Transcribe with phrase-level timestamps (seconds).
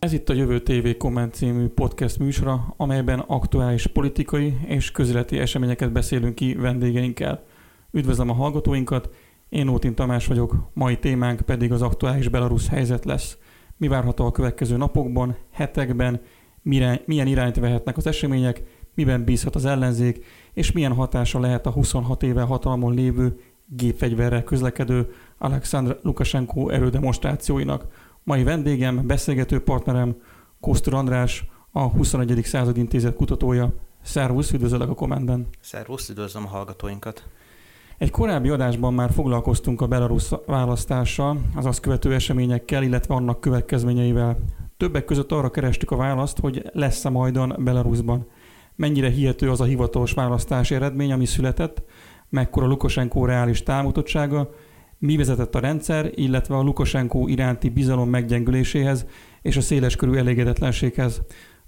[0.00, 5.92] Ez itt a Jövő TV Komment című podcast műsora, amelyben aktuális politikai és közéleti eseményeket
[5.92, 7.44] beszélünk ki vendégeinkkel.
[7.90, 9.10] Üdvözlöm a hallgatóinkat,
[9.48, 13.38] én Ótin Tamás vagyok, mai témánk pedig az aktuális belarusz helyzet lesz.
[13.76, 16.20] Mi várható a következő napokban, hetekben,
[16.62, 18.62] mire, milyen irányt vehetnek az események,
[18.94, 25.12] miben bízhat az ellenzék, és milyen hatása lehet a 26 éve hatalmon lévő gépfegyverrel közlekedő
[25.38, 27.86] Alexandr Lukashenko erődemonstrációinak.
[28.24, 30.16] Mai vendégem, beszélgető partnerem
[30.60, 32.40] Kosztor András, a 21.
[32.44, 33.72] század intézet kutatója.
[34.02, 35.48] Szervusz, üdvözöllek a kommentben.
[35.60, 37.24] Szervusz, üdvözlöm a hallgatóinkat.
[37.98, 44.38] Egy korábbi adásban már foglalkoztunk a Belarus választással, az azt követő eseményekkel, illetve annak következményeivel.
[44.76, 48.26] Többek között arra kerestük a választ, hogy lesz-e majdan Belarusban.
[48.76, 51.82] Mennyire hihető az a hivatalos választási eredmény, ami született,
[52.28, 54.50] mekkora Lukashenko reális támogatottsága,
[55.02, 59.06] mi vezetett a rendszer, illetve a Lukashenko iránti bizalom meggyengüléséhez
[59.42, 61.22] és a széleskörű elégedetlenséghez.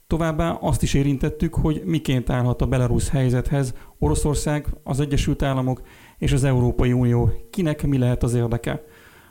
[0.07, 5.83] Továbbá azt is érintettük, hogy miként állhat a belarusz helyzethez Oroszország, az Egyesült Államok
[6.19, 7.31] és az Európai Unió.
[7.51, 8.85] Kinek mi lehet az érdeke?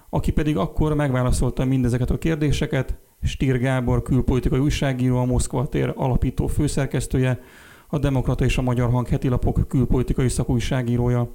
[0.10, 6.48] Aki pedig akkor megválaszolta mindezeket a kérdéseket, Stír Gábor külpolitikai újságíró, a Moszkva tér alapító
[6.48, 7.40] főszerkesztője,
[7.88, 11.32] a Demokrata és a Magyar Hang hetilapok külpolitikai szakújságírója.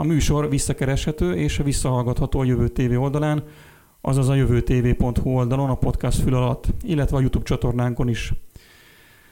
[0.00, 3.44] A műsor visszakereshető és visszahallgatható a Jövő TV oldalán,
[4.00, 8.32] azaz a jövőtv.hu oldalon a podcast fül alatt, illetve a YouTube csatornánkon is.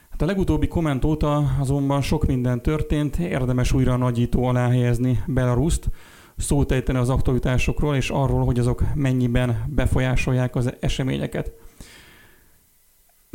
[0.09, 5.23] Hát a legutóbbi komment óta azonban sok minden történt, érdemes újra a nagyító alá helyezni
[5.27, 5.89] Belaruszt,
[6.37, 11.51] szót az aktualitásokról és arról, hogy azok mennyiben befolyásolják az eseményeket.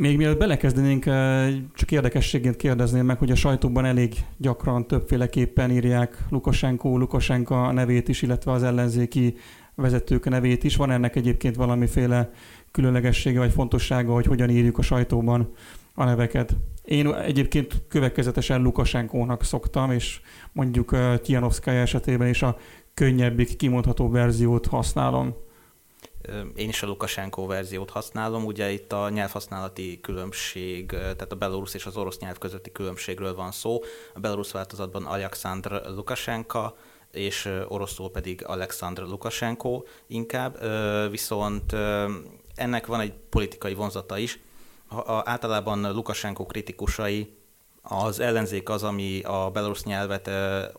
[0.03, 6.17] Még mielőtt belekezdenénk, eh, csak érdekességként kérdezném meg, hogy a sajtóban elég gyakran többféleképpen írják
[6.29, 9.35] Lukasenko, Lukasenka nevét is, illetve az ellenzéki
[9.75, 10.75] vezetők nevét is.
[10.75, 12.31] Van ennek egyébként valamiféle
[12.71, 15.51] különlegessége vagy fontossága, hogy hogyan írjuk a sajtóban
[15.93, 16.55] a neveket?
[16.85, 20.21] Én egyébként következetesen Lukasenkónak szoktam, és
[20.51, 22.57] mondjuk eh, Tianovszkája esetében is a
[22.93, 25.35] könnyebbik, kimondható verziót használom
[26.55, 31.85] én is a Lukashenko verziót használom, ugye itt a nyelvhasználati különbség, tehát a belorusz és
[31.85, 33.79] az orosz nyelv közötti különbségről van szó.
[34.13, 36.75] A belorusz változatban Alexandr Lukashenka,
[37.11, 40.59] és oroszul pedig Alexandr Lukashenko inkább,
[41.09, 41.73] viszont
[42.55, 44.39] ennek van egy politikai vonzata is.
[45.23, 47.37] Általában Lukashenko kritikusai
[47.85, 50.29] az ellenzék az, ami a belorusz nyelvet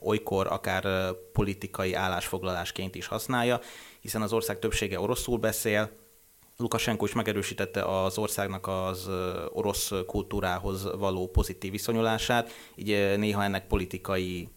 [0.00, 3.60] olykor akár politikai állásfoglalásként is használja,
[4.00, 5.91] hiszen az ország többsége oroszul beszél,
[6.56, 9.10] Lukasenko is megerősítette az országnak az
[9.53, 14.48] orosz kultúrához való pozitív viszonyulását, így néha ennek politikai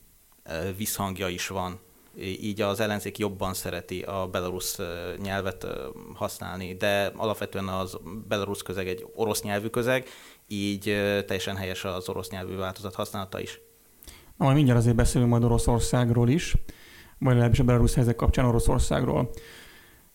[0.78, 1.80] visszhangja is van.
[2.20, 4.80] Így az ellenzék jobban szereti a belarusz
[5.18, 5.68] nyelvet
[6.14, 7.98] használni, de alapvetően az
[8.28, 10.08] belarusz közeg egy orosz nyelvű közeg,
[10.48, 10.84] így
[11.26, 13.62] teljesen helyes az orosz nyelvű változat használata is.
[14.38, 16.56] Na, majd mindjárt azért beszélünk majd Oroszországról is
[17.20, 19.30] vagy legalábbis a belarusz helyzet kapcsán Oroszországról.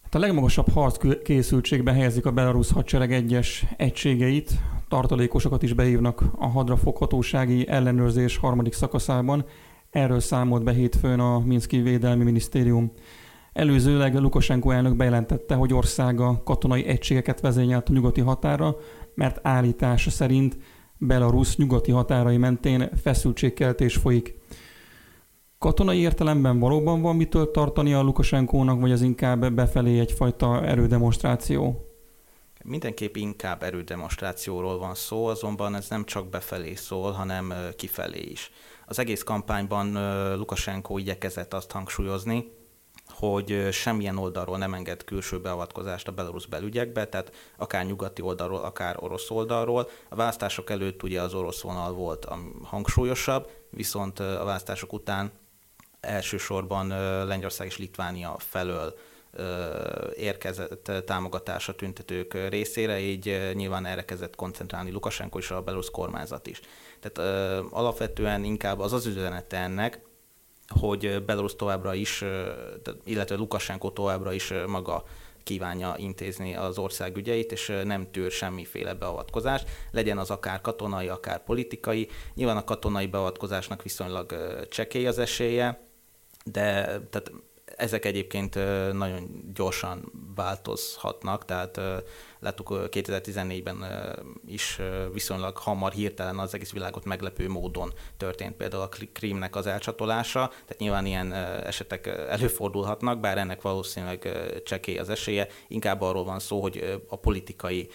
[0.03, 4.51] Hát a legmagasabb harc készültségben helyezik a belarusz hadsereg egyes egységeit,
[4.89, 9.45] tartalékosokat is beívnak a hadrafoghatósági ellenőrzés harmadik szakaszában.
[9.91, 12.93] Erről számolt be hétfőn a Minszki Védelmi Minisztérium.
[13.53, 18.77] Előzőleg Lukasenko elnök bejelentette, hogy országa katonai egységeket vezényelt a nyugati határa,
[19.15, 20.57] mert állítása szerint
[20.99, 24.35] Belarus nyugati határai mentén feszültségkeltés folyik.
[25.59, 31.87] Katonai értelemben valóban van mitől tartani a Lukasenkónak, vagy az inkább befelé egyfajta erődemonstráció?
[32.65, 38.51] Mindenképp inkább erődemonstrációról van szó, azonban ez nem csak befelé szól, hanem kifelé is.
[38.87, 39.93] Az egész kampányban
[40.37, 42.53] Lukasenko igyekezett azt hangsúlyozni,
[43.15, 48.97] hogy semmilyen oldalról nem enged külső beavatkozást a belorusz belügyekbe, tehát akár nyugati oldalról, akár
[49.01, 49.89] orosz oldalról.
[50.09, 55.33] A választások előtt ugye az orosz vonal volt a hangsúlyosabb, viszont a választások után
[56.01, 56.89] elsősorban
[57.27, 58.95] Lengyelország és Litvánia felől
[60.15, 66.47] érkezett támogatás a tüntetők részére, így nyilván erre kezdett koncentrálni Lukasenko és a belorusz kormányzat
[66.47, 66.61] is.
[67.01, 67.31] Tehát
[67.71, 70.01] alapvetően inkább az az üzenete ennek,
[70.81, 72.25] hogy Belarus továbbra is,
[73.05, 75.05] illetve Lukasenko továbbra is maga
[75.43, 81.45] kívánja intézni az ország ügyeit, és nem tűr semmiféle beavatkozást, legyen az akár katonai, akár
[81.45, 82.09] politikai.
[82.35, 84.35] Nyilván a katonai beavatkozásnak viszonylag
[84.71, 85.87] csekély az esélye,
[86.45, 87.33] de tehát
[87.83, 88.55] Ezek egyébként
[88.93, 91.81] nagyon gyorsan változhatnak, tehát
[92.39, 93.85] láttuk 2014-ben
[94.47, 94.81] is
[95.13, 100.79] viszonylag hamar, hirtelen az egész világot meglepő módon történt például a krímnek az elcsatolása, tehát
[100.79, 104.29] nyilván ilyen esetek előfordulhatnak, bár ennek valószínűleg
[104.65, 107.89] csekély az esélye, inkább arról van szó, hogy a politikai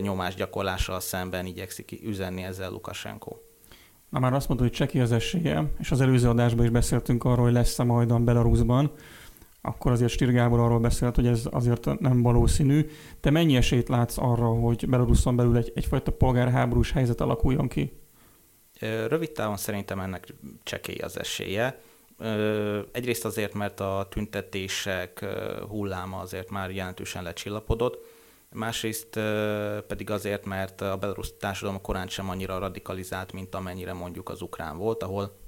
[0.00, 3.36] nyomás gyakorlással szemben igyekszik üzenni ezzel Lukashenko.
[4.10, 7.44] Na már azt mondta, hogy cseki az esélye, és az előző adásban is beszéltünk arról,
[7.44, 8.92] hogy lesz-e majd a Belarusban
[9.62, 12.86] akkor azért Stir Gábor arról beszélt, hogy ez azért nem valószínű.
[13.20, 18.00] Te mennyi esélyt látsz arra, hogy Belaruson belül egy, egyfajta polgárháborús helyzet alakuljon ki?
[19.08, 21.80] Rövid távon szerintem ennek csekély az esélye.
[22.92, 25.24] Egyrészt azért, mert a tüntetések
[25.68, 28.04] hulláma azért már jelentősen lecsillapodott,
[28.50, 29.20] másrészt
[29.86, 34.76] pedig azért, mert a belarusz társadalom korán sem annyira radikalizált, mint amennyire mondjuk az ukrán
[34.76, 35.41] volt, ahol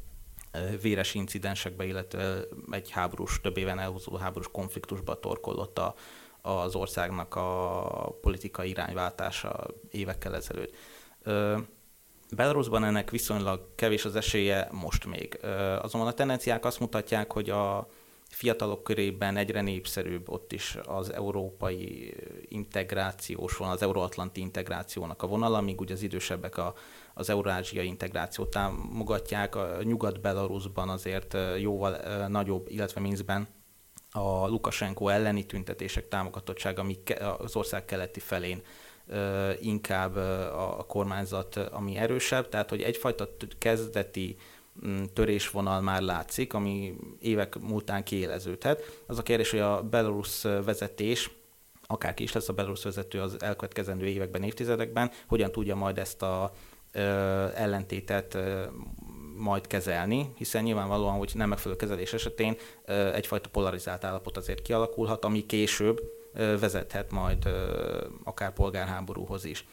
[0.83, 2.41] véres incidensekbe, illetve
[2.71, 5.95] egy háborús, több éven elhúzódó háborús konfliktusba torkollott a,
[6.43, 10.75] az országnak a politikai irányváltása évekkel ezelőtt.
[12.31, 15.39] Belarusban ennek viszonylag kevés az esélye most még.
[15.81, 17.89] Azonban a tendenciák azt mutatják, hogy a
[18.29, 22.15] fiatalok körében egyre népszerűbb ott is az európai
[22.49, 26.75] integrációs vonal, az euróatlanti integrációnak a vonal, amíg ugye az idősebbek a,
[27.14, 29.55] az eurázsiai integrációt támogatják.
[29.55, 31.96] A Nyugat-Belarusban azért jóval
[32.28, 33.49] nagyobb, illetve Minskben
[34.11, 36.99] a Lukashenko elleni tüntetések támogatottsága, ami
[37.38, 38.62] az ország keleti felén
[39.61, 40.16] inkább
[40.78, 43.28] a kormányzat, ami erősebb, tehát hogy egyfajta
[43.58, 44.37] kezdeti
[44.87, 49.02] mm, törésvonal már látszik, ami évek múltán kiéleződhet.
[49.06, 51.31] Az a kérdés, hogy a Belarus vezetés,
[51.87, 56.52] akárki is lesz a Belarus vezető az elkövetkezendő években, évtizedekben, hogyan tudja majd ezt a
[57.55, 58.38] ellentétet
[59.37, 62.56] majd kezelni, hiszen nyilvánvalóan, hogy nem megfelelő kezelés esetén
[63.12, 66.00] egyfajta polarizált állapot azért kialakulhat, ami később
[66.35, 67.49] vezethet majd
[68.25, 69.67] akár polgárháborúhoz is.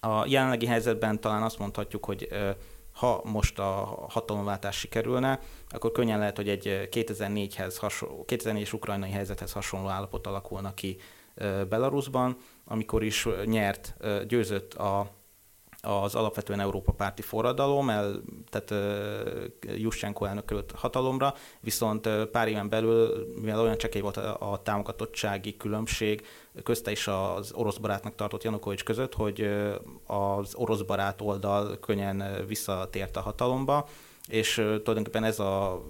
[0.00, 2.28] A jelenlegi helyzetben talán azt mondhatjuk, hogy
[2.92, 9.52] ha most a hatalomváltás sikerülne, akkor könnyen lehet, hogy egy 2004-hez hasonló, 2004-es ukrajnai helyzethez
[9.52, 10.96] hasonló állapot alakulna ki
[11.68, 13.94] Belarusban, amikor is nyert,
[14.26, 15.10] győzött a
[15.82, 18.84] az alapvetően Európa párti forradalom, el, tehát
[19.76, 25.56] Juschenko elnök került hatalomra, viszont pár éven belül, mivel olyan csekély volt a, a támogatottsági
[25.56, 26.26] különbség
[26.62, 29.50] közte is az orosz barátnak tartott Janukovics között, hogy
[30.06, 33.88] az orosz barát oldal könnyen visszatért a hatalomba,
[34.28, 35.82] és tulajdonképpen ez a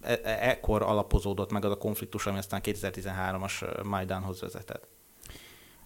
[0.00, 4.97] e- e- ekkor alapozódott meg az a konfliktus, ami aztán 2013-as Majdánhoz vezetett.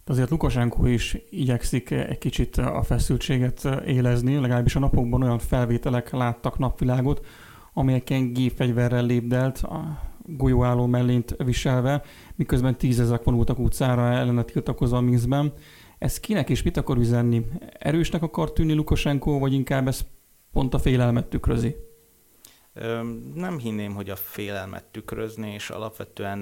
[0.04, 6.58] Azért Lukasenko is igyekszik egy kicsit a feszültséget élezni, legalábbis a napokban olyan felvételek láttak
[6.58, 7.26] napvilágot,
[7.72, 12.02] amelyeken gépfegyverrel lépdelt, a golyóálló mellényt viselve,
[12.34, 15.52] miközben tízezek vonultak utcára ellene tiltakozva Minskben.
[15.98, 17.46] Ez kinek és mit akar üzenni?
[17.78, 20.00] Erősnek akar tűnni Lukasenko, vagy inkább ez
[20.52, 21.76] pont a félelmet tükrözi?
[23.34, 26.38] Nem hinném, hogy a félelmet tükrözni, és alapvetően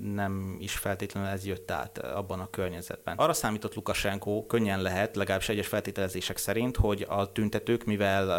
[0.00, 3.16] nem is feltétlenül ez jött át abban a környezetben.
[3.16, 8.30] Arra számított Lukasenko, könnyen lehet, legalábbis egyes feltételezések szerint, hogy a tüntetők, mivel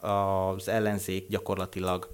[0.00, 2.08] az ellenzék gyakorlatilag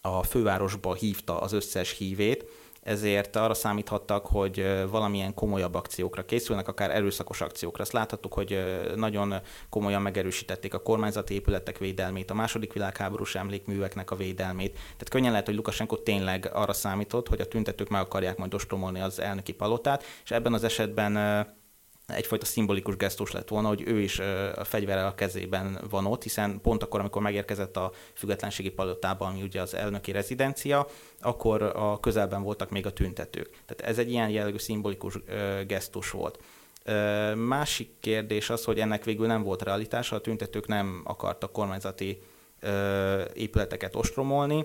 [0.00, 2.44] a fővárosba hívta az összes hívét,
[2.82, 7.82] ezért arra számíthattak, hogy valamilyen komolyabb akciókra készülnek, akár erőszakos akciókra.
[7.82, 8.64] Azt láthattuk, hogy
[8.96, 9.34] nagyon
[9.68, 14.72] komolyan megerősítették a kormányzati épületek védelmét, a második világháborús emlékműveknek a védelmét.
[14.72, 19.00] Tehát könnyen lehet, hogy Lukasenko tényleg arra számított, hogy a tüntetők meg akarják majd ostromolni
[19.00, 21.16] az elnöki palotát, és ebben az esetben
[22.06, 24.18] egyfajta szimbolikus gesztus lett volna, hogy ő is
[24.54, 29.42] a fegyverrel a kezében van ott, hiszen pont akkor, amikor megérkezett a függetlenségi palotába, ami
[29.42, 30.86] ugye az elnöki rezidencia,
[31.20, 33.50] akkor a közelben voltak még a tüntetők.
[33.66, 35.18] Tehát ez egy ilyen jellegű szimbolikus
[35.66, 36.38] gesztus volt.
[37.34, 42.22] Másik kérdés az, hogy ennek végül nem volt realitása, a tüntetők nem akartak kormányzati
[43.34, 44.64] épületeket ostromolni,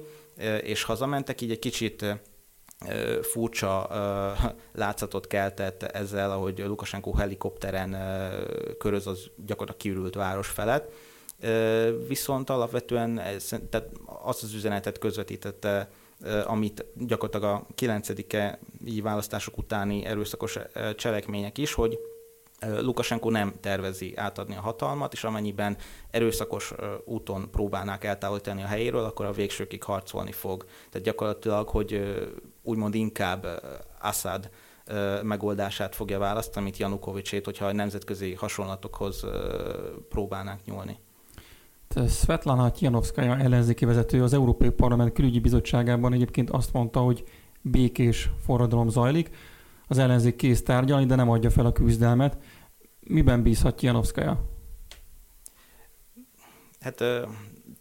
[0.62, 2.06] és hazamentek, így egy kicsit
[3.22, 3.90] furcsa
[4.74, 7.98] látszatot keltett ezzel, ahogy Lukasenko helikopteren
[8.78, 10.94] köröz az gyakorlatilag kiürült város felett.
[12.08, 15.90] Viszont alapvetően ez, tehát azt az üzenetet közvetítette,
[16.46, 18.10] amit gyakorlatilag a 9
[19.02, 20.60] választások utáni erőszakos
[20.96, 22.00] cselekmények is, hogy
[22.60, 25.78] Lukasenko nem tervezi átadni a hatalmat, és amennyiben
[26.12, 26.74] erőszakos
[27.06, 30.66] úton próbálnák eltávolítani a helyéről, akkor a végsőkig harcolni fog.
[30.90, 32.18] Tehát gyakorlatilag, hogy
[32.64, 33.62] úgymond inkább
[34.02, 34.50] Assad
[35.24, 39.26] megoldását fogja választani, mint Janukovicsét, hogyha a nemzetközi hasonlatokhoz
[40.10, 40.98] próbálnánk nyúlni.
[42.10, 47.24] Svetlana Tianovskaya ellenzéki vezető az Európai Parlament külügyi bizottságában egyébként azt mondta, hogy
[47.62, 49.30] békés forradalom zajlik.
[49.88, 52.38] Az ellenzék kész tárgyalni, de nem adja fel a küzdelmet.
[53.00, 54.50] Miben bízhat Tianovskaya?
[56.80, 57.04] Hát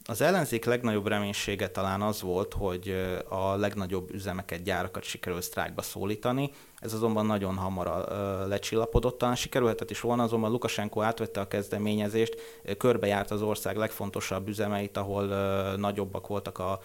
[0.09, 2.95] az ellenzék legnagyobb reménysége talán az volt, hogy
[3.29, 6.51] a legnagyobb üzemeket, gyárakat sikerül sztrájkba szólítani.
[6.79, 8.09] Ez azonban nagyon hamar
[8.49, 12.37] lecsillapodott, talán sikerülhetett is volna, azonban Lukasenko átvette a kezdeményezést,
[12.79, 15.27] körbejárt az ország legfontosabb üzemeit, ahol
[15.77, 16.81] nagyobbak voltak a,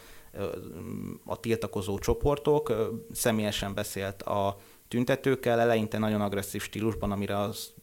[1.26, 2.74] a tiltakozó csoportok,
[3.12, 4.58] személyesen beszélt a
[4.92, 7.74] tüntetőkkel, eleinte nagyon agresszív stílusban, amire az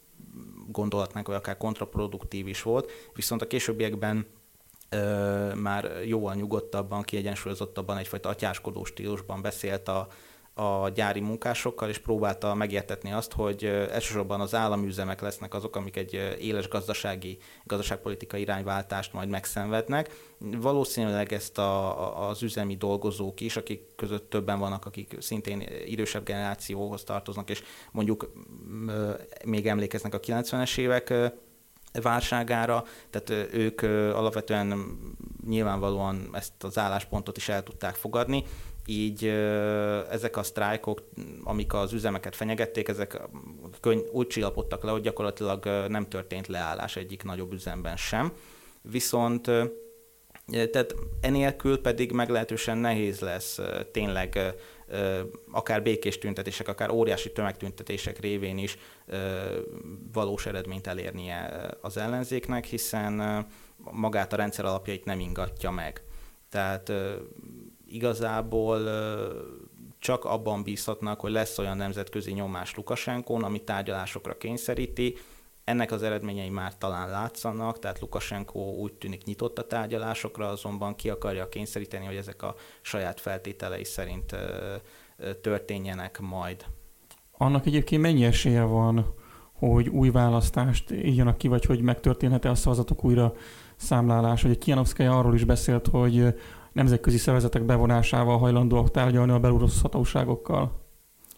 [0.70, 4.26] gondolhatnánk, hogy akár kontraproduktív is volt, viszont a későbbiekben
[4.88, 10.08] ö, már jóval nyugodtabban, kiegyensúlyozottabban, egyfajta atyáskodó stílusban beszélt a,
[10.58, 16.36] a gyári munkásokkal, és próbálta megértetni azt, hogy elsősorban az államüzemek lesznek azok, amik egy
[16.40, 20.10] éles gazdasági, gazdaságpolitikai irányváltást majd megszenvednek.
[20.38, 27.04] Valószínűleg ezt a, az üzemi dolgozók is, akik között többen vannak, akik szintén idősebb generációhoz
[27.04, 27.62] tartoznak, és
[27.92, 28.32] mondjuk
[29.44, 31.14] még emlékeznek a 90-es évek
[31.92, 33.82] válságára, tehát ők
[34.14, 34.98] alapvetően
[35.46, 38.44] nyilvánvalóan ezt az álláspontot is el tudták fogadni,
[38.90, 39.24] így
[40.10, 41.02] ezek a sztrájkok,
[41.44, 43.20] amik az üzemeket fenyegették, ezek
[43.80, 48.32] könny- úgy csillapodtak le, hogy gyakorlatilag nem történt leállás egyik nagyobb üzemben sem.
[48.82, 49.50] Viszont
[50.70, 53.60] tehát enélkül pedig meglehetősen nehéz lesz
[53.92, 54.54] tényleg
[55.50, 58.78] akár békés tüntetések, akár óriási tömegtüntetések révén is
[60.12, 63.46] valós eredményt elérnie az ellenzéknek, hiszen
[63.90, 66.02] magát a rendszer alapjait nem ingatja meg.
[66.48, 66.92] Tehát
[67.88, 68.80] igazából
[69.98, 75.16] csak abban bízhatnak, hogy lesz olyan nemzetközi nyomás Lukasenkón, ami tárgyalásokra kényszeríti.
[75.64, 81.10] Ennek az eredményei már talán látszanak, tehát Lukasenko úgy tűnik nyitott a tárgyalásokra, azonban ki
[81.10, 84.36] akarja kényszeríteni, hogy ezek a saját feltételei szerint
[85.40, 86.64] történjenek majd.
[87.32, 89.14] Annak egyébként mennyi esélye van,
[89.52, 93.32] hogy új választást írjanak ki, vagy hogy megtörténhet-e a szavazatok újra
[93.76, 94.44] számlálás?
[94.44, 96.34] Ugye Kianovszkaja arról is beszélt, hogy
[96.78, 100.86] nemzetközi szervezetek bevonásával hajlandóak tárgyalni a belorusz hatóságokkal?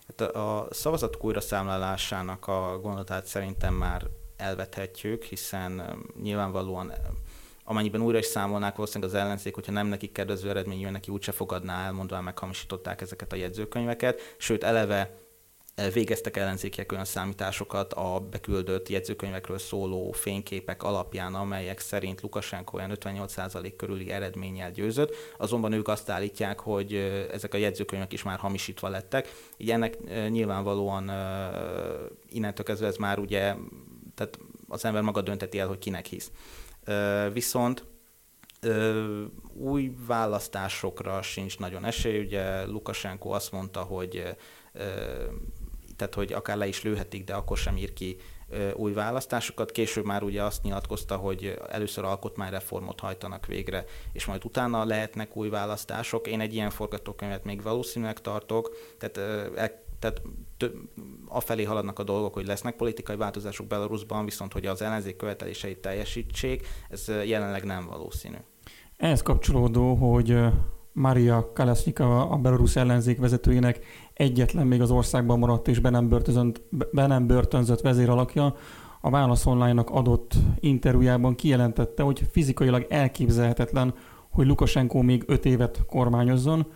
[0.06, 4.06] Hát a szavazatok újra számlálásának a gondolatát szerintem már
[4.36, 5.82] elvethetjük, hiszen
[6.22, 6.92] nyilvánvalóan
[7.64, 11.32] amennyiben újra is számolnák valószínűleg az ellenzék, hogyha nem nekik kedvező eredmény jön, neki úgyse
[11.32, 15.14] fogadná el, mondva meghamisították ezeket a jegyzőkönyveket, sőt eleve
[15.92, 23.72] végeztek ellenzékiek olyan számításokat a beküldött jegyzőkönyvekről szóló fényképek alapján, amelyek szerint Lukasenko olyan 58%
[23.76, 26.94] körüli eredménnyel győzött, azonban ők azt állítják, hogy
[27.32, 29.98] ezek a jegyzőkönyvek is már hamisítva lettek, így ennek
[30.28, 31.10] nyilvánvalóan
[32.28, 33.54] innentől kezdve ez már ugye,
[34.14, 36.30] tehát az ember maga dönteti el, hogy kinek hisz.
[37.32, 37.84] Viszont
[39.54, 42.20] új választásokra sincs nagyon esély.
[42.20, 44.36] Ugye Lukasenko azt mondta, hogy
[46.00, 48.16] tehát hogy akár le is lőhetik, de akkor sem ír ki
[48.74, 49.70] új választásokat.
[49.70, 55.48] Később már ugye azt nyilatkozta, hogy először alkotmányreformot hajtanak végre, és majd utána lehetnek új
[55.48, 56.26] választások.
[56.26, 59.16] Én egy ilyen forgatókönyvet még valószínűleg tartok, tehát,
[59.56, 60.22] e, tehát
[61.26, 66.66] afelé haladnak a dolgok, hogy lesznek politikai változások Belarusban, viszont hogy az ellenzék követeléseit teljesítsék,
[66.88, 68.36] ez jelenleg nem valószínű.
[68.96, 70.38] Ehhez kapcsolódó, hogy
[70.92, 73.80] Maria Kalesnikava, a belarusz ellenzék vezetőjének
[74.14, 76.08] egyetlen még az országban maradt és be nem,
[76.92, 78.54] be nem börtönzött vezéralakja,
[79.00, 83.94] a Válasz Online-nak adott interjújában kijelentette, hogy fizikailag elképzelhetetlen,
[84.30, 86.66] hogy Lukasenko még öt évet kormányozzon.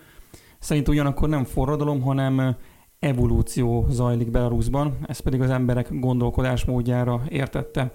[0.58, 2.56] Szerint ugyanakkor nem forradalom, hanem
[2.98, 7.92] evolúció zajlik Belarusban, ez pedig az emberek gondolkodásmódjára értette.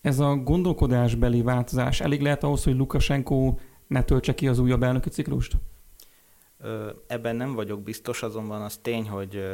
[0.00, 3.54] Ez a gondolkodásbeli változás elég lehet ahhoz, hogy Lukasenko
[3.88, 5.56] ne töltse ki az újabb elnöki ciklust?
[7.06, 9.44] Ebben nem vagyok biztos, azonban az tény, hogy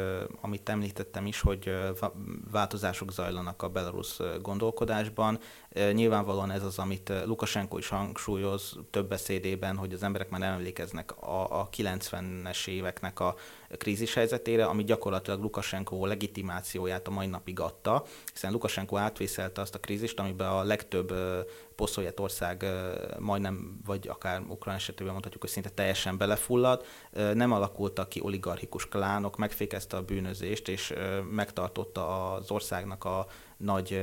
[0.41, 1.77] amit említettem is, hogy
[2.51, 5.39] változások zajlanak a belarusz gondolkodásban.
[5.91, 11.21] Nyilvánvalóan ez az, amit Lukasenko is hangsúlyoz több beszédében, hogy az emberek már nem emlékeznek
[11.21, 13.35] a, a 90-es éveknek a
[13.77, 18.03] krízis helyzetére, ami gyakorlatilag Lukasenko legitimációját a mai napig adta,
[18.33, 21.13] hiszen Lukasenko átvészelte azt a krízist, amiben a legtöbb
[21.75, 22.65] poszt ország
[23.19, 26.85] majdnem, vagy akár Ukrán esetében mondhatjuk, hogy szinte teljesen belefullad,
[27.33, 30.93] nem alakultak ki oligarchikus klánok, megfékezte a bűnözést, és
[31.31, 33.27] megtartotta az országnak a
[33.57, 34.01] nagy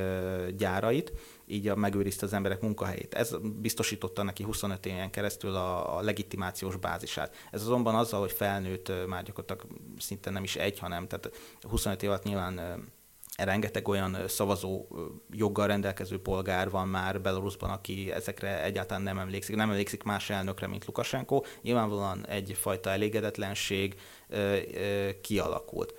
[0.57, 1.12] gyárait,
[1.53, 3.15] így megőrizte az emberek munkahelyét.
[3.15, 7.35] Ez biztosította neki 25 éven keresztül a, a legitimációs bázisát.
[7.51, 12.09] Ez azonban azzal, hogy felnőtt már gyakorlatilag szinte nem is egy, hanem tehát 25 év
[12.09, 12.61] alatt nyilván
[13.37, 14.87] rengeteg olyan szavazó
[15.31, 20.67] joggal rendelkező polgár van már Belarusban, aki ezekre egyáltalán nem emlékszik, nem emlékszik más elnökre,
[20.67, 21.43] mint Lukasenko.
[21.63, 23.95] Nyilvánvalóan egyfajta elégedetlenség
[25.21, 25.95] kialakult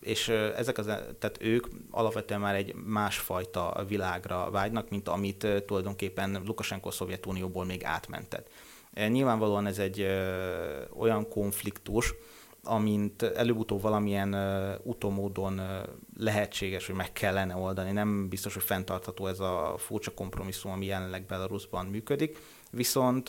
[0.00, 6.90] és ezek az, tehát ők alapvetően már egy másfajta világra vágynak, mint amit tulajdonképpen Lukasenko
[6.90, 8.48] Szovjetunióból még átmentett.
[9.08, 10.06] Nyilvánvalóan ez egy
[10.98, 12.14] olyan konfliktus,
[12.64, 14.36] amint előbb-utóbb valamilyen
[14.82, 15.60] utómódon
[16.16, 17.92] lehetséges, hogy meg kellene oldani.
[17.92, 22.38] Nem biztos, hogy fenntartható ez a furcsa kompromisszum, ami jelenleg Belarusban működik.
[22.70, 23.28] Viszont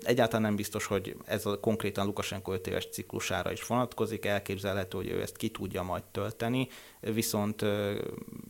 [0.00, 5.08] Egyáltalán nem biztos, hogy ez a konkrétan Lukasenko 5 éves ciklusára is vonatkozik, elképzelhető, hogy
[5.08, 6.68] ő ezt ki tudja majd tölteni,
[7.00, 7.64] viszont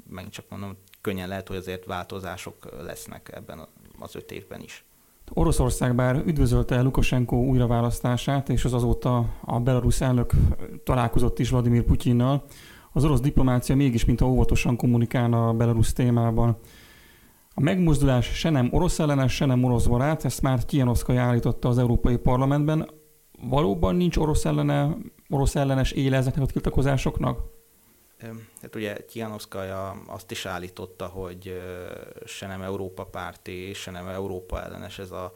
[0.08, 4.84] megint csak mondom, könnyen lehet, hogy azért változások lesznek ebben az öt évben is.
[5.32, 10.32] Oroszország bár üdvözölte Lukasenko újraválasztását, és az azóta a belarusz elnök
[10.84, 12.44] találkozott is Vladimir Putyinnal,
[12.92, 16.56] az orosz diplomácia mégis mintha óvatosan kommunikálna a belarusz témában.
[17.58, 21.78] A megmozdulás se nem orosz ellenes, se nem orosz barát, ezt már Kianoszkai állította az
[21.78, 22.90] Európai Parlamentben.
[23.42, 24.96] Valóban nincs orosz, ellene,
[25.28, 27.40] orosz ellenes éle ezeknek a tiltakozásoknak?
[28.62, 31.62] Hát ugye Kianoszkaja azt is állította, hogy
[32.24, 35.32] se nem Európa párti, se nem Európa ellenes ez a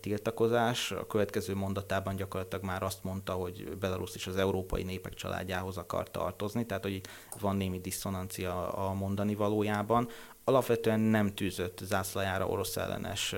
[0.00, 0.90] tiltakozás.
[0.90, 6.10] A következő mondatában gyakorlatilag már azt mondta, hogy Belarus is az európai népek családjához akar
[6.10, 7.00] tartozni, tehát hogy
[7.40, 10.08] van némi diszonancia a mondani valójában
[10.44, 13.34] alapvetően nem tűzött zászlajára orosz ellenes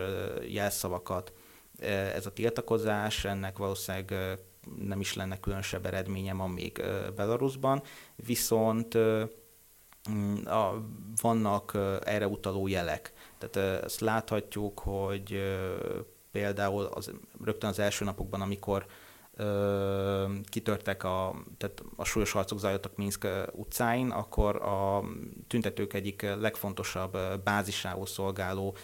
[0.48, 1.32] jelszavakat
[2.14, 4.38] ez a tiltakozás, ennek valószínűleg
[4.78, 6.82] nem is lenne különösebb eredménye ma még
[7.16, 7.82] Belarusban,
[8.16, 8.98] viszont
[10.10, 10.84] mm, a,
[11.20, 13.12] vannak erre utaló jelek.
[13.38, 15.42] Tehát ezt láthatjuk, hogy
[16.30, 17.10] például az,
[17.44, 18.86] rögtön az első napokban, amikor
[20.48, 25.04] kitörtek a, tehát a súlyos harcok zajlottak Minsk utcáin, akkor a
[25.46, 28.76] tüntetők egyik legfontosabb bázisául szolgáló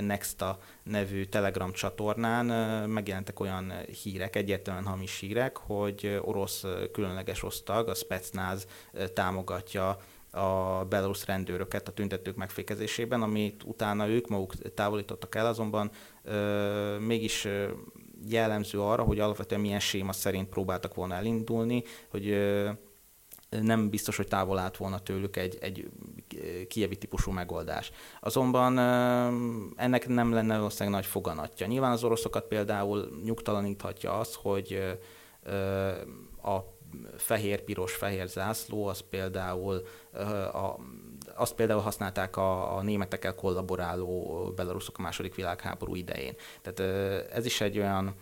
[0.00, 2.46] Nexta nevű Telegram csatornán
[2.88, 3.72] megjelentek olyan
[4.02, 8.66] hírek, egyértelműen hamis hírek, hogy orosz különleges osztag, a Spetsnaz
[9.14, 9.98] támogatja
[10.30, 15.90] a belarusz rendőröket a tüntetők megfékezésében, amit utána ők maguk távolítottak el, azonban
[16.22, 17.48] ö, mégis
[18.28, 22.36] jellemző arra, hogy alapvetően milyen séma szerint próbáltak volna elindulni, hogy
[23.48, 25.90] nem biztos, hogy távol állt volna tőlük egy, egy
[26.68, 27.90] kievi típusú megoldás.
[28.20, 28.78] Azonban
[29.76, 31.66] ennek nem lenne valószínűleg nagy foganatja.
[31.66, 34.96] Nyilván az oroszokat például nyugtalaníthatja az, hogy
[36.42, 36.58] a
[37.16, 39.82] fehér-piros-fehér zászló, az például
[40.52, 40.76] a,
[41.36, 46.34] azt például használták a, a németekkel kollaboráló belaruszok a második világháború idején.
[46.62, 46.80] Tehát
[47.32, 48.14] ez is egy olyan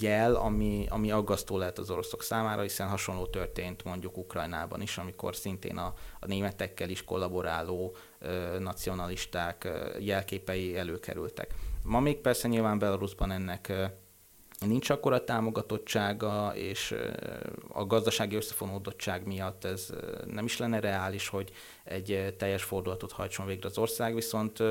[0.00, 5.36] jel, ami, ami aggasztó lehet az oroszok számára, hiszen hasonló történt mondjuk Ukrajnában is, amikor
[5.36, 11.54] szintén a, a németekkel is kollaboráló ö, nacionalisták ö, jelképei előkerültek.
[11.82, 13.72] Ma még persze nyilván Belarusban ennek
[14.66, 16.94] nincs akkora támogatottsága, és
[17.68, 19.90] a gazdasági összefonódottság miatt ez
[20.26, 21.50] nem is lenne reális, hogy
[21.84, 24.62] egy teljes fordulatot hajtson végre az ország, viszont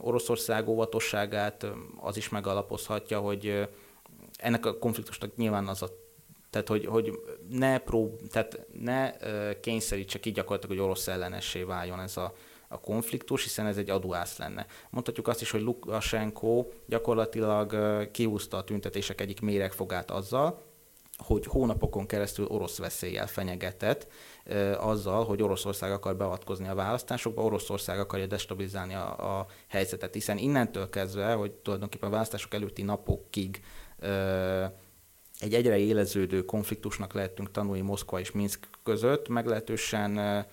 [0.00, 1.66] Oroszország óvatosságát
[2.00, 3.68] az is megalapozhatja, hogy
[4.36, 5.88] ennek a konfliktusnak nyilván az a
[6.50, 7.18] tehát, hogy, hogy
[7.50, 9.12] ne, prób, tehát ne
[9.60, 12.32] kényszerítse ki gyakorlatilag, hogy orosz ellenessé váljon ez a,
[12.68, 14.66] a konfliktus, hiszen ez egy adóász lenne.
[14.90, 17.76] Mondhatjuk azt is, hogy Lukashenko gyakorlatilag
[18.10, 20.66] kiúzta a tüntetések egyik méregfogát azzal,
[21.18, 24.06] hogy hónapokon keresztül orosz veszéllyel fenyegetett,
[24.78, 30.88] azzal, hogy Oroszország akar beavatkozni a választásokba, Oroszország akarja destabilizálni a, a helyzetet, hiszen innentől
[30.88, 33.60] kezdve, hogy tulajdonképpen a választások előtti napokig
[35.40, 40.46] egy egyre éleződő konfliktusnak lehetünk tanulni Moszkva és Minsk között, meglehetősen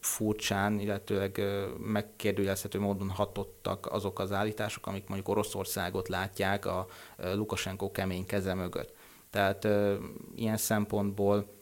[0.00, 1.42] furcsán, illetőleg
[1.78, 8.94] megkérdőjelezhető módon hatottak azok az állítások, amik mondjuk Oroszországot látják a Lukasenko kemény keze mögött.
[9.30, 9.68] Tehát
[10.34, 11.60] ilyen szempontból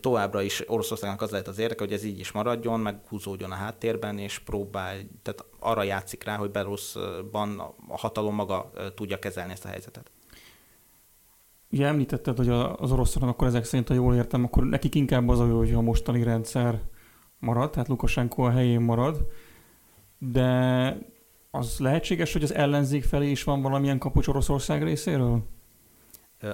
[0.00, 4.18] továbbra is Oroszországnak az lehet az érdeke, hogy ez így is maradjon, meghúzódjon a háttérben,
[4.18, 9.68] és próbál, tehát arra játszik rá, hogy Belarusban a hatalom maga tudja kezelni ezt a
[9.68, 10.10] helyzetet.
[11.76, 15.40] Ugye említetted, hogy az oroszoknak akkor ezek szerint, ha jól értem, akkor nekik inkább az
[15.40, 16.80] a jó, hogy a mostani rendszer
[17.38, 19.26] marad, tehát Lukasenko a helyén marad,
[20.18, 20.98] de
[21.50, 25.42] az lehetséges, hogy az ellenzék felé is van valamilyen kapocs Oroszország részéről?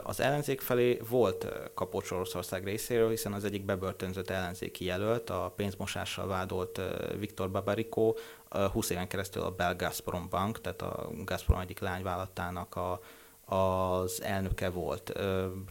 [0.02, 6.26] Az ellenzék felé volt kapocs Oroszország részéről, hiszen az egyik bebörtönzött ellenzéki jelölt, a pénzmosással
[6.26, 6.80] vádolt
[7.18, 8.14] Viktor Babariko
[8.72, 9.76] 20 éven keresztül a Bel
[10.30, 13.00] Bank, tehát a Gazprom egyik lányvállalatának a
[13.52, 15.12] az elnöke volt.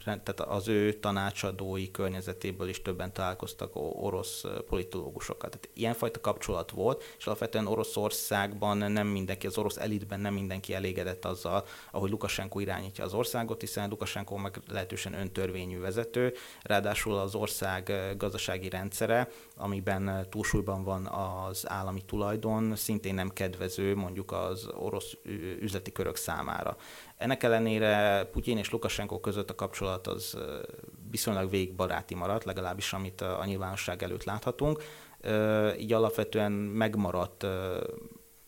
[0.04, 5.50] Tehát az ő tanácsadói környezetéből is többen találkoztak orosz politológusokkal.
[5.50, 11.26] Tehát ilyenfajta kapcsolat volt, és alapvetően Oroszországban nem mindenki, az orosz elitben nem mindenki elégedett
[11.26, 18.14] azzal, ahogy Lukasenko irányítja az országot, hiszen Lukasenko meg lehetősen öntörvényű vezető, ráadásul az ország
[18.18, 25.18] gazdasági rendszere, amiben túlsúlyban van az állami tulajdon, szintén nem kedvező mondjuk az orosz
[25.60, 26.78] üzleti körök számára.
[27.22, 30.38] Ennek ellenére Putyin és Lukasenko között a kapcsolat az
[31.12, 34.84] viszonylag végigbaráti maradt, legalábbis amit a nyilvánosság előtt láthatunk.
[35.80, 37.46] Így alapvetően megmaradt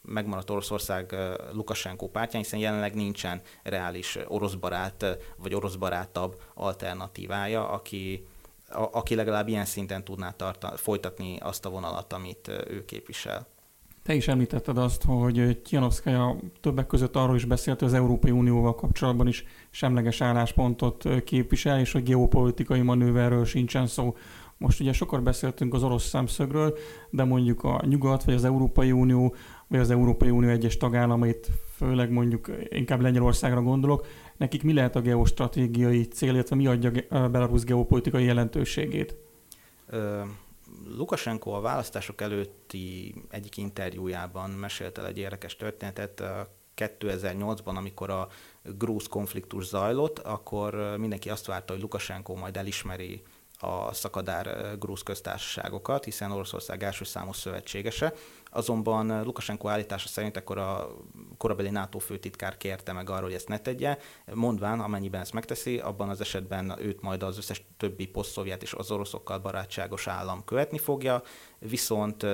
[0.01, 1.15] megmaradt Oroszország
[1.51, 8.27] Lukasenko pártján, hiszen jelenleg nincsen reális orosz barát vagy orosz barátabb alternatívája, aki,
[8.69, 13.47] a, aki legalább ilyen szinten tudná tartani, folytatni azt a vonalat, amit ő képvisel.
[14.03, 18.75] Te is említetted azt, hogy Tianovszkaja többek között arról is beszélt, hogy az Európai Unióval
[18.75, 24.15] kapcsolatban is semleges álláspontot képvisel, és hogy geopolitikai manőverről sincsen szó.
[24.57, 26.77] Most ugye sokat beszéltünk az orosz szemszögről,
[27.09, 29.35] de mondjuk a Nyugat, vagy az Európai Unió,
[29.67, 34.05] vagy az Európai Unió egyes tagállamait, főleg mondjuk inkább Lengyelországra gondolok,
[34.37, 39.15] nekik mi lehet a geostratégiai cél, illetve mi adja Belarus geopolitikai jelentőségét?
[40.87, 46.23] Lukasenko a választások előtti egyik interjújában mesélte el egy érdekes történetet.
[46.75, 48.27] 2008-ban, amikor a
[48.63, 53.21] grúz konfliktus zajlott, akkor mindenki azt várta, hogy Lukasenko majd elismeri
[53.59, 58.13] a szakadár grúz köztársaságokat, hiszen Oroszország első számú szövetségese.
[58.53, 60.95] Azonban Lukasenko állítása szerint akkor a
[61.37, 63.97] korabeli NATO főtitkár kérte meg arról, hogy ezt ne tegye,
[64.33, 68.91] mondván, amennyiben ezt megteszi, abban az esetben őt majd az összes többi posztszovjet és az
[68.91, 71.21] oroszokkal barátságos állam követni fogja,
[71.59, 72.25] viszont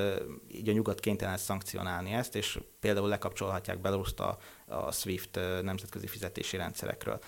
[0.51, 6.57] így a nyugat kénytelen szankcionálni ezt, és például lekapcsolhatják Belaruszt a, a SWIFT nemzetközi fizetési
[6.57, 7.19] rendszerekről.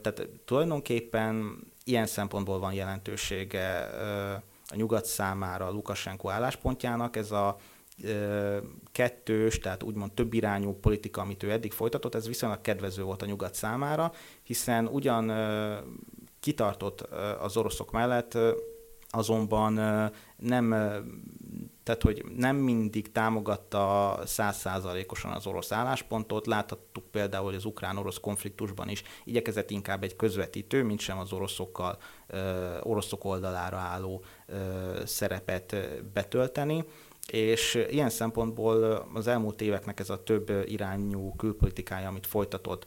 [0.00, 3.90] Tehát tulajdonképpen ilyen szempontból van jelentősége
[4.68, 7.16] a nyugat számára a Lukasenko álláspontjának.
[7.16, 7.56] Ez a
[8.92, 13.26] kettős, tehát úgymond több irányú politika, amit ő eddig folytatott, ez viszonylag kedvező volt a
[13.26, 15.32] nyugat számára, hiszen ugyan
[16.40, 17.00] kitartott
[17.40, 18.38] az oroszok mellett,
[19.08, 19.72] azonban
[20.36, 20.70] nem,
[21.82, 26.46] tehát hogy nem mindig támogatta százszázalékosan az orosz álláspontot.
[26.46, 31.98] Láthattuk például, hogy az ukrán-orosz konfliktusban is igyekezett inkább egy közvetítő, mint sem az oroszokkal,
[32.82, 34.24] oroszok oldalára álló
[35.04, 35.76] szerepet
[36.12, 36.84] betölteni
[37.26, 42.86] és ilyen szempontból az elmúlt éveknek ez a több irányú külpolitikája, amit folytatott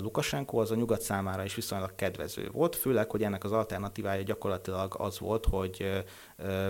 [0.00, 4.94] Lukasenko, az a nyugat számára is viszonylag kedvező volt, főleg, hogy ennek az alternatívája gyakorlatilag
[4.98, 6.04] az volt, hogy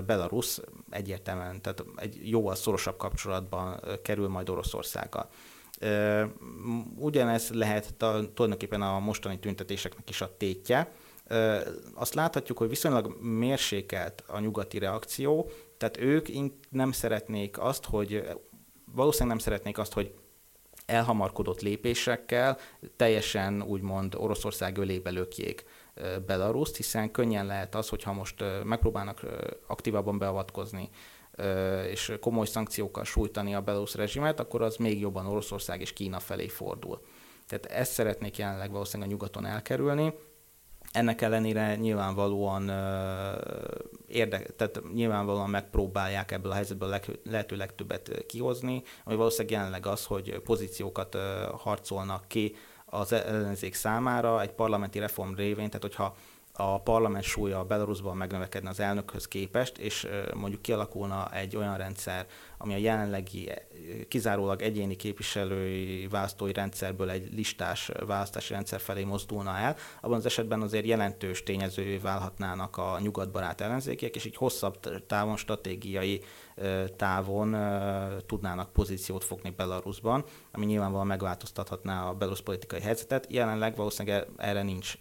[0.07, 5.29] Belarus egyértelműen, tehát egy jóval szorosabb kapcsolatban kerül majd Oroszországgal.
[6.97, 7.95] Ugyanez lehet
[8.35, 10.93] tulajdonképpen a mostani tüntetéseknek is a tétje.
[11.95, 16.29] Azt láthatjuk, hogy viszonylag mérsékelt a nyugati reakció, tehát ők
[16.69, 18.29] nem szeretnék azt, hogy
[18.93, 20.15] valószínűleg nem szeretnék azt, hogy
[20.87, 22.59] elhamarkodott lépésekkel
[22.97, 25.65] teljesen úgymond Oroszország ölébe lökjék
[26.27, 29.21] Belaruszt, hiszen könnyen lehet az, hogyha most megpróbálnak
[29.67, 30.91] aktívabban beavatkozni
[31.91, 36.49] és komoly szankciókkal sújtani a belarusz rezsimet, akkor az még jobban Oroszország és Kína felé
[36.49, 37.01] fordul.
[37.47, 40.15] Tehát ezt szeretnék jelenleg valószínűleg a nyugaton elkerülni,
[40.97, 42.63] ennek ellenére nyilvánvalóan
[44.09, 50.05] érde, tehát nyilvánvalóan megpróbálják ebből a helyzetből leg, lehető legtöbbet kihozni, ami valószínűleg jelenleg az,
[50.05, 51.17] hogy pozíciókat
[51.59, 52.55] harcolnak ki
[52.85, 56.17] az ellenzék számára egy parlamenti reform révén, tehát hogyha
[56.53, 62.27] a parlament súlya Belarusban megnövekedne az elnökhöz képest, és mondjuk kialakulna egy olyan rendszer,
[62.59, 63.53] ami a jelenlegi
[64.09, 70.63] kizárólag egyéni képviselői választói rendszerből egy listás választási rendszer felé mozdulna el, abban az esetben
[70.63, 76.23] azért jelentős tényezővé válhatnának a nyugatbarát ellenzékiek, és így hosszabb távon, stratégiai
[76.97, 77.57] távon
[78.27, 83.27] tudnának pozíciót fogni Belarusban, ami nyilvánvalóan megváltoztathatná a belorusz politikai helyzetet.
[83.29, 84.95] Jelenleg valószínűleg erre nincs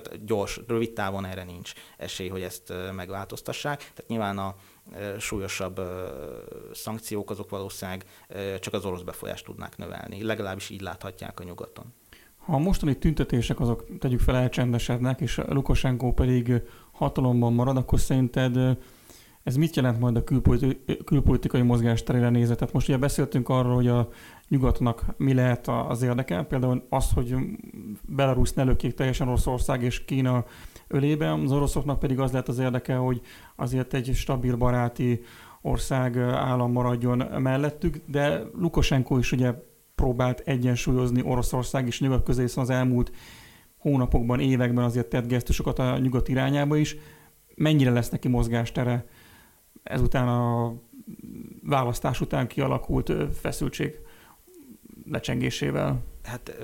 [0.00, 3.78] tehát gyors, rövid távon erre nincs esély, hogy ezt megváltoztassák.
[3.78, 4.54] Tehát nyilván a
[5.18, 5.80] súlyosabb
[6.72, 8.04] szankciók azok valószínűleg
[8.60, 10.22] csak az orosz befolyást tudnák növelni.
[10.22, 11.84] Legalábbis így láthatják a nyugaton.
[12.36, 18.78] Ha a mostani tüntetések azok tegyük fel elcsendesednek, és Lukasenko pedig hatalomban marad, akkor szerinted
[19.42, 20.24] ez mit jelent majd a
[21.04, 22.54] külpolitikai mozgás terére nézve?
[22.54, 24.08] Tehát most ugye beszéltünk arról, hogy a
[24.54, 27.36] nyugatnak mi lehet az érdeke, például az, hogy
[28.08, 30.44] Belarus ne lökjék teljesen Oroszország és Kína
[30.88, 33.20] ölébe, az oroszoknak pedig az lehet az érdeke, hogy
[33.56, 35.20] azért egy stabil baráti
[35.62, 39.54] ország állam maradjon mellettük, de Lukasenko is ugye
[39.94, 43.12] próbált egyensúlyozni Oroszország és nyugat közé, az elmúlt
[43.78, 46.96] hónapokban, években azért tett gesztusokat a nyugat irányába is.
[47.54, 49.04] Mennyire lesz neki mozgástere
[49.82, 50.74] ezután a
[51.62, 54.03] választás után kialakult feszültség
[55.10, 56.02] lecsengésével?
[56.22, 56.56] Hát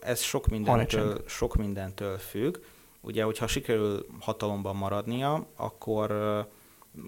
[0.00, 2.56] ez sok mindentől, sok mindentől függ.
[3.00, 6.10] Ugye, hogyha sikerül hatalomban maradnia, akkor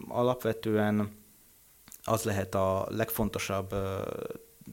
[0.08, 1.20] alapvetően
[2.04, 3.74] az lehet a legfontosabb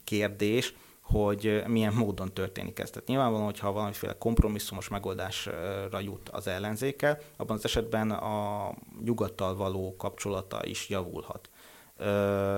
[0.04, 2.89] kérdés, hogy milyen módon történik ez.
[2.89, 8.72] Tehát nyilvánvalóan, hogyha valamiféle kompromisszumos megoldásra jut az ellenzéke, abban az esetben a
[9.04, 11.49] nyugattal való kapcsolata is javulhat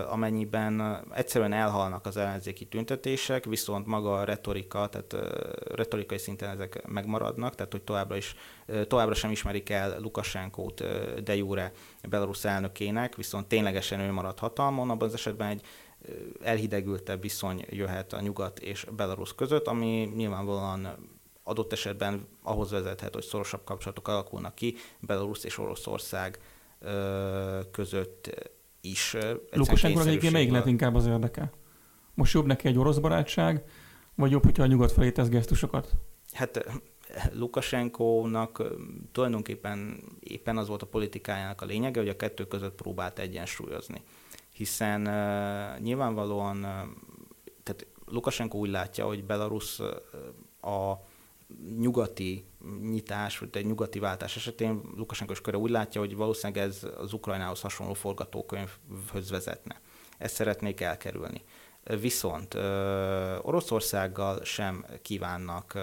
[0.09, 5.15] amennyiben egyszerűen elhalnak az ellenzéki tüntetések, viszont maga a retorika, tehát
[5.75, 8.35] retorikai szinten ezek megmaradnak, tehát hogy továbbra, is,
[8.87, 10.83] továbbra sem ismerik el Lukasenkót
[11.23, 11.71] de jure
[12.09, 15.61] Belarus elnökének, viszont ténylegesen ő marad hatalmon, abban az esetben egy
[16.41, 21.09] elhidegültebb viszony jöhet a nyugat és Belarus között, ami nyilvánvalóan
[21.43, 26.39] adott esetben ahhoz vezethet, hogy szorosabb kapcsolatok alakulnak ki Belarus és Oroszország
[27.71, 29.17] között is.
[29.51, 31.51] Lukasenko egyébként melyik lehet inkább az érdeke?
[32.13, 33.63] Most jobb neki egy orosz barátság,
[34.15, 35.91] vagy jobb, hogyha a nyugat felé tesz gesztusokat?
[36.33, 36.81] Hát
[37.33, 38.63] Lukasenkónak
[39.11, 44.01] tulajdonképpen éppen az volt a politikájának a lényege, hogy a kettő között próbált egyensúlyozni.
[44.53, 46.71] Hiszen uh, nyilvánvalóan, uh,
[47.63, 49.87] tehát Lukasenko úgy látja, hogy Belarus uh,
[50.73, 51.05] a
[51.77, 52.45] nyugati
[52.81, 57.61] nyitás, vagy egy nyugati váltás esetén Lukasenkos köre úgy látja, hogy valószínűleg ez az Ukrajnához
[57.61, 59.81] hasonló forgatókönyvhöz vezetne.
[60.17, 61.43] Ezt szeretnék elkerülni.
[61.99, 62.53] Viszont
[63.41, 65.79] Oroszországgal sem kívánnak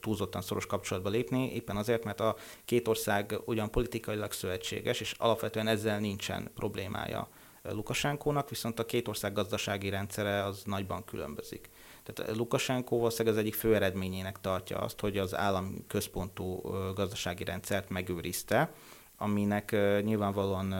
[0.00, 5.66] túlzottan szoros kapcsolatba lépni, éppen azért, mert a két ország ugyan politikailag szövetséges, és alapvetően
[5.66, 7.28] ezzel nincsen problémája
[7.70, 11.70] Lukasenkónak, viszont a két ország gazdasági rendszere az nagyban különbözik.
[12.02, 16.60] Tehát Lukasenko valószínűleg az egyik fő eredményének tartja azt, hogy az állam központú
[16.94, 18.72] gazdasági rendszert megőrizte,
[19.16, 19.70] aminek
[20.02, 20.74] nyilvánvalóan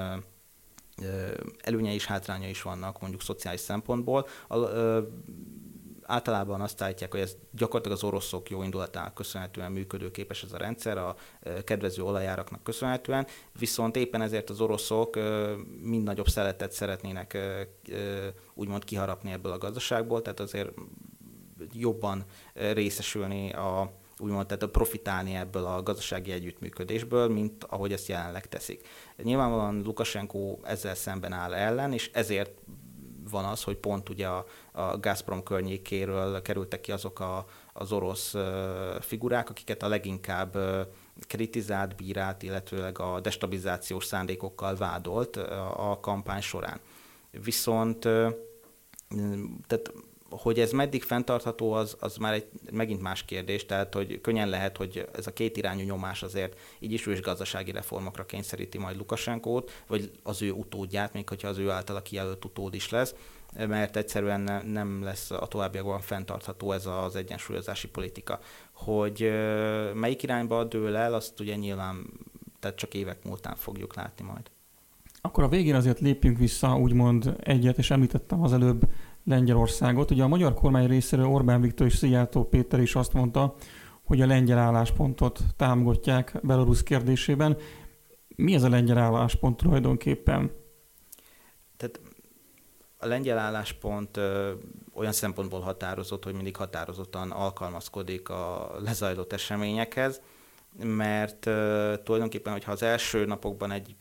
[1.63, 4.27] előnye is, hátránya is vannak, mondjuk szociális szempontból.
[6.11, 10.99] Általában azt állítják, hogy ez gyakorlatilag az oroszok jó indulatának köszönhetően működőképes ez a rendszer,
[10.99, 11.17] a
[11.65, 13.27] kedvező olajáraknak köszönhetően,
[13.59, 15.19] viszont éppen ezért az oroszok
[15.83, 17.39] mind nagyobb szeletet szeretnének
[18.55, 20.71] úgymond kiharapni ebből a gazdaságból, tehát azért
[21.73, 28.49] jobban részesülni a úgymond, tehát a profitálni ebből a gazdasági együttműködésből, mint ahogy ezt jelenleg
[28.49, 28.89] teszik.
[29.23, 32.51] Nyilvánvalóan Lukashenko ezzel szemben áll ellen, és ezért
[33.31, 38.35] van az, hogy pont ugye a, a Gazprom környékéről kerültek ki azok a, az orosz
[39.01, 40.57] figurák, akiket a leginkább
[41.21, 45.37] kritizált, bírált, illetőleg a destabilizációs szándékokkal vádolt
[45.77, 46.81] a kampány során.
[47.31, 47.99] Viszont
[49.67, 49.93] tehát
[50.31, 54.77] hogy ez meddig fenntartható, az, az már egy megint más kérdés, tehát hogy könnyen lehet,
[54.77, 59.83] hogy ez a két irányú nyomás azért így is is gazdasági reformokra kényszeríti majd Lukasenkót,
[59.87, 63.15] vagy az ő utódját, még hogyha az ő általa kijelölt utód is lesz,
[63.55, 68.39] mert egyszerűen nem lesz a továbbiakban fenntartható ez az egyensúlyozási politika.
[68.73, 69.33] Hogy
[69.95, 72.07] melyik irányba dől el, azt ugye nyilván
[72.61, 74.51] tehát csak évek múltán fogjuk látni majd.
[75.21, 78.89] Akkor a végén azért lépjünk vissza, úgymond egyet, és említettem az előbb
[79.29, 80.11] Lengyelországot.
[80.11, 83.55] Ugye a magyar kormány részéről Orbán Viktor és Szijjártó Péter is azt mondta,
[84.03, 87.57] hogy a lengyel álláspontot támogatják Belarus kérdésében.
[88.37, 90.51] Mi ez a lengyel álláspont tulajdonképpen?
[91.77, 92.01] Tehát
[92.99, 94.53] a lengyel álláspont ö,
[94.95, 100.21] olyan szempontból határozott, hogy mindig határozottan alkalmazkodik a lezajlott eseményekhez,
[100.83, 103.97] mert ö, tulajdonképpen, hogyha az első napokban egy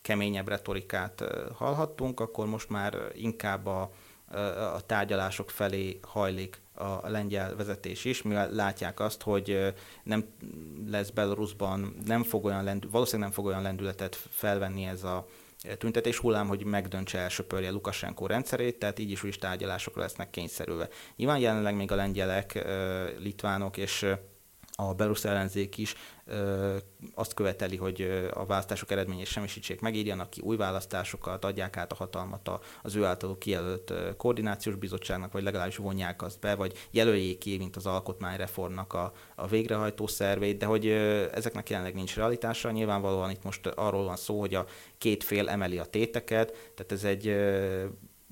[0.00, 3.90] keményebb retorikát hallhattunk, akkor most már inkább a
[4.74, 10.24] a tárgyalások felé hajlik a lengyel vezetés is, mivel látják azt, hogy nem
[10.86, 15.26] lesz Belarusban, nem fog olyan lendü- valószínűleg nem fog olyan lendületet felvenni ez a
[15.78, 20.88] tüntetés hullám, hogy megdöntse, elsöpörje Lukasenko rendszerét, tehát így is új tárgyalásokra lesznek kényszerülve.
[21.16, 22.64] Nyilván jelenleg még a lengyelek,
[23.18, 24.06] litvánok és
[24.76, 26.76] a belorusz ellenzék is ö,
[27.14, 32.50] azt követeli, hogy a választások eredményét semmisítsék, megírjanak ki új választásokat, adják át a hatalmat
[32.82, 37.76] az ő általuk kijelölt koordinációs bizottságnak, vagy legalábbis vonják azt be, vagy jelöljék ki, mint
[37.76, 42.70] az alkotmányreformnak a, a végrehajtó szervét, de hogy ö, ezeknek jelenleg nincs realitása.
[42.70, 44.66] Nyilvánvalóan itt most arról van szó, hogy a
[44.98, 47.84] két fél emeli a téteket, tehát ez egy ö,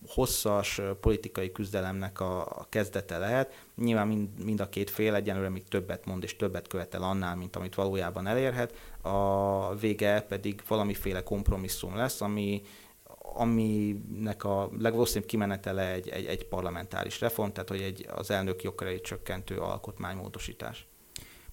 [0.07, 3.67] hosszas politikai küzdelemnek a, kezdete lehet.
[3.77, 7.57] Nyilván mind, mind a két fél egyenlőre még többet mond és többet követel annál, mint
[7.57, 8.75] amit valójában elérhet.
[9.03, 12.63] A vége pedig valamiféle kompromisszum lesz, ami
[13.35, 19.03] aminek a legvalószínűbb kimenetele egy, egy, egy parlamentáris reform, tehát hogy egy, az elnök jogköreit
[19.03, 20.87] csökkentő alkotmánymódosítás.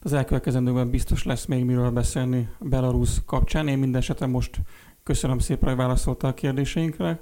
[0.01, 3.67] Az elkövetkezendőben biztos lesz még miről beszélni Belarus kapcsán.
[3.67, 4.57] Én minden esetre most
[5.03, 7.21] köszönöm szépen, hogy válaszolta a kérdéseinkre.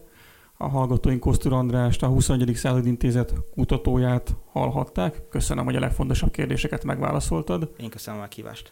[0.58, 2.56] A hallgatóink Kosztur Andrást, a 21.
[2.56, 5.22] század intézet kutatóját hallhatták.
[5.30, 7.74] Köszönöm, hogy a legfontosabb kérdéseket megválaszoltad.
[7.78, 8.72] Én köszönöm a meghívást.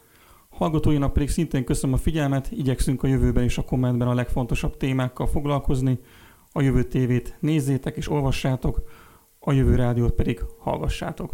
[0.50, 5.28] Hallgatóinak pedig szintén köszönöm a figyelmet, igyekszünk a jövőben is a kommentben a legfontosabb témákkal
[5.28, 6.00] foglalkozni.
[6.52, 8.82] A jövő tévét nézzétek és olvassátok,
[9.40, 11.32] a jövő rádiót pedig hallgassátok.